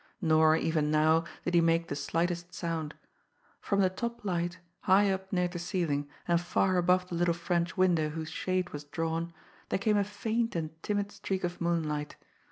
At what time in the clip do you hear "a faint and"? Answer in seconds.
9.97-10.71